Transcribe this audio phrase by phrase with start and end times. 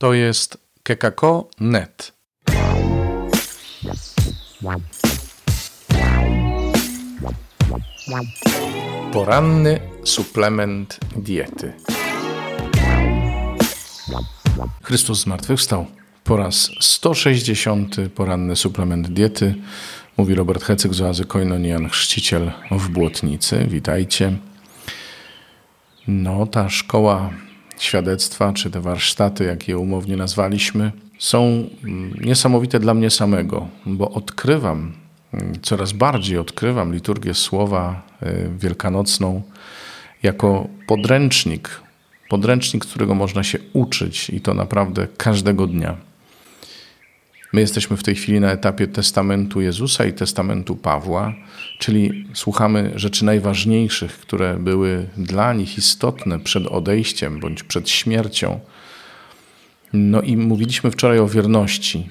[0.00, 2.12] To jest kekako.net.
[9.12, 11.72] Poranny suplement diety.
[14.82, 15.86] Chrystus zmartwychwstał.
[16.24, 17.96] Po raz 160.
[18.14, 19.54] poranny suplement diety.
[20.16, 23.66] Mówi Robert Hecyk z oazy Koinonian, chrzciciel w Błotnicy.
[23.68, 24.36] Witajcie.
[26.08, 27.30] No, ta szkoła
[27.80, 31.68] świadectwa, czy te warsztaty, jak je umownie nazwaliśmy, są
[32.20, 34.92] niesamowite dla mnie samego, bo odkrywam,
[35.62, 39.42] coraz bardziej odkrywam liturgię słowa y, wielkanocną
[40.22, 41.80] jako podręcznik,
[42.28, 46.09] podręcznik, którego można się uczyć i to naprawdę każdego dnia.
[47.52, 51.34] My jesteśmy w tej chwili na etapie testamentu Jezusa i testamentu Pawła,
[51.78, 58.60] czyli słuchamy rzeczy najważniejszych, które były dla nich istotne przed odejściem bądź przed śmiercią.
[59.92, 62.08] No i mówiliśmy wczoraj o wierności.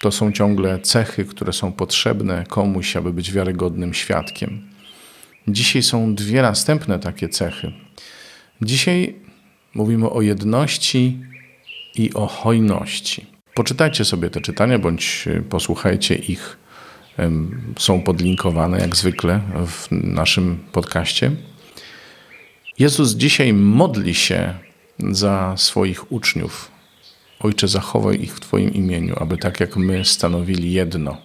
[0.00, 4.62] To są ciągle cechy, które są potrzebne komuś, aby być wiarygodnym świadkiem.
[5.48, 7.72] Dzisiaj są dwie następne takie cechy.
[8.62, 9.14] Dzisiaj
[9.74, 11.18] mówimy o jedności
[11.94, 13.31] i o hojności.
[13.54, 16.58] Poczytajcie sobie te czytania, bądź e, posłuchajcie ich.
[17.78, 21.30] Są podlinkowane jak zwykle w naszym podcaście.
[22.78, 24.54] Jezus dzisiaj modli się
[24.98, 26.70] za swoich uczniów.
[27.40, 31.16] Ojcze, zachowaj ich w Twoim imieniu, aby tak jak my stanowili jedno.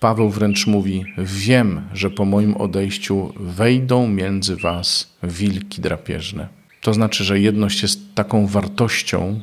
[0.00, 6.48] Paweł wręcz mówi: Wiem, że po moim odejściu wejdą między Was wilki drapieżne.
[6.80, 9.40] To znaczy, że jedność jest taką wartością,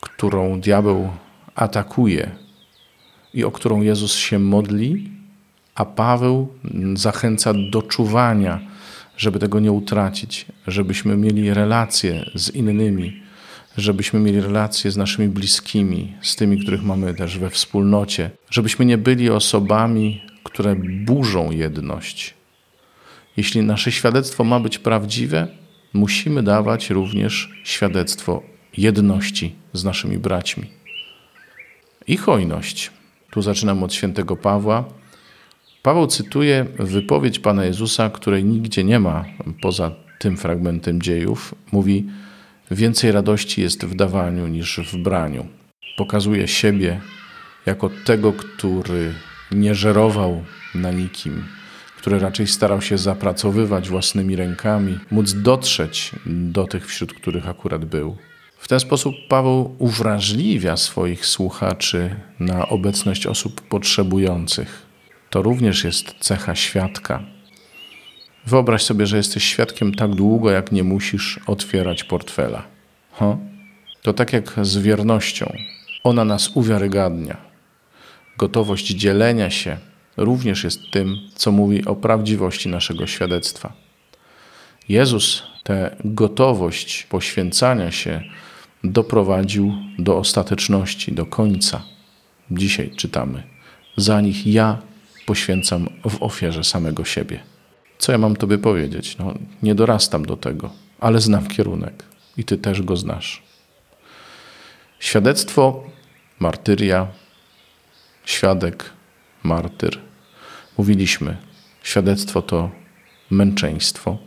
[0.00, 1.10] którą diabeł
[1.54, 2.30] atakuje
[3.34, 5.10] i o którą Jezus się modli,
[5.74, 6.48] a Paweł
[6.94, 8.60] zachęca do czuwania,
[9.16, 13.22] żeby tego nie utracić, żebyśmy mieli relacje z innymi,
[13.76, 18.98] żebyśmy mieli relacje z naszymi bliskimi, z tymi, których mamy też we wspólnocie, żebyśmy nie
[18.98, 22.34] byli osobami, które burzą jedność.
[23.36, 25.48] Jeśli nasze świadectwo ma być prawdziwe,
[25.92, 28.42] musimy dawać również świadectwo
[28.76, 30.81] jedności z naszymi braćmi
[32.06, 32.90] i hojność.
[33.30, 34.84] Tu zaczynam od świętego Pawła.
[35.82, 39.24] Paweł cytuje wypowiedź Pana Jezusa, której nigdzie nie ma
[39.62, 41.54] poza tym fragmentem dziejów.
[41.72, 42.06] Mówi:
[42.70, 45.46] Więcej radości jest w dawaniu niż w braniu.
[45.96, 47.00] Pokazuje siebie
[47.66, 49.14] jako tego, który
[49.52, 51.44] nie żerował na nikim,
[51.96, 58.16] który raczej starał się zapracowywać własnymi rękami, móc dotrzeć do tych, wśród których akurat był.
[58.62, 64.82] W ten sposób Paweł uwrażliwia swoich słuchaczy na obecność osób potrzebujących.
[65.30, 67.22] To również jest cecha świadka.
[68.46, 72.62] Wyobraź sobie, że jesteś świadkiem tak długo, jak nie musisz otwierać portfela.
[74.02, 75.52] To tak jak z wiernością.
[76.04, 77.36] Ona nas uwiarygadnia.
[78.38, 79.76] Gotowość dzielenia się
[80.16, 83.72] również jest tym, co mówi o prawdziwości naszego świadectwa.
[84.88, 88.22] Jezus tę gotowość poświęcania się
[88.84, 91.82] doprowadził do ostateczności, do końca.
[92.50, 93.42] Dzisiaj czytamy:
[93.96, 94.78] Za nich ja
[95.26, 97.40] poświęcam w ofierze samego siebie.
[97.98, 99.18] Co ja mam Tobie powiedzieć?
[99.18, 100.70] No, nie dorastam do tego,
[101.00, 102.04] ale znam kierunek
[102.36, 103.42] i Ty też go znasz.
[105.00, 105.84] Świadectwo,
[106.38, 107.06] martyria,
[108.24, 108.90] świadek,
[109.42, 109.98] martyr.
[110.78, 111.36] Mówiliśmy,
[111.82, 112.70] świadectwo to
[113.30, 114.18] męczeństwo.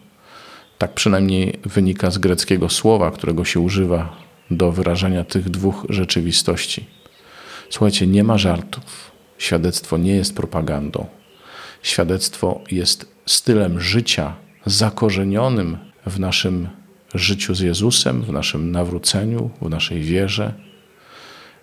[0.78, 6.86] Tak przynajmniej wynika z greckiego słowa, którego się używa do wyrażenia tych dwóch rzeczywistości.
[7.70, 9.12] Słuchajcie, nie ma żartów.
[9.38, 11.06] Świadectwo nie jest propagandą.
[11.82, 14.36] Świadectwo jest stylem życia
[14.66, 16.68] zakorzenionym w naszym
[17.14, 20.54] życiu z Jezusem, w naszym nawróceniu, w naszej wierze.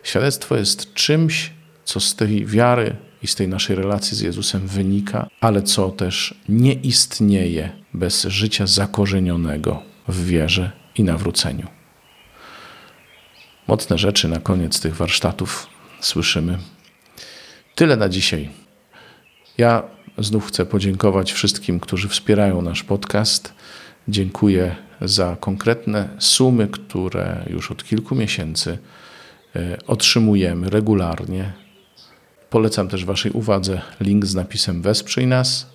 [0.02, 1.50] Świadectwo jest czymś,
[1.84, 6.34] co z tej wiary i z tej naszej relacji z Jezusem wynika, ale co też
[6.48, 11.81] nie istnieje bez życia zakorzenionego w wierze i nawróceniu.
[13.68, 15.66] Mocne rzeczy na koniec tych warsztatów
[16.00, 16.58] słyszymy.
[17.74, 18.50] Tyle na dzisiaj.
[19.58, 19.82] Ja
[20.18, 23.54] znów chcę podziękować wszystkim, którzy wspierają nasz podcast.
[24.08, 28.78] Dziękuję za konkretne sumy, które już od kilku miesięcy
[29.56, 31.52] e, otrzymujemy regularnie.
[32.50, 35.66] Polecam też Waszej uwadze link z napisem Wesprzyj nas.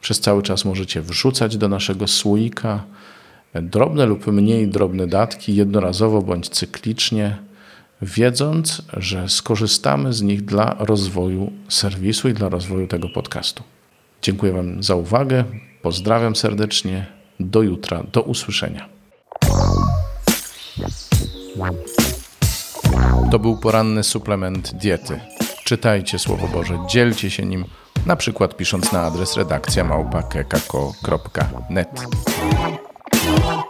[0.00, 2.84] Przez cały czas możecie wrzucać do naszego słoika
[3.54, 7.36] drobne lub mniej drobne datki jednorazowo bądź cyklicznie,
[8.02, 13.62] wiedząc, że skorzystamy z nich dla rozwoju serwisu i dla rozwoju tego podcastu.
[14.22, 15.44] Dziękuję Wam za uwagę.
[15.82, 17.06] Pozdrawiam serdecznie.
[17.40, 18.02] Do jutra.
[18.12, 18.88] Do usłyszenia.
[23.30, 25.20] To był poranny suplement diety.
[25.64, 27.64] Czytajcie Słowo Boże, dzielcie się nim,
[28.06, 31.88] na przykład pisząc na adres redakcja małpa.kekako.net.
[33.38, 33.69] Thank you.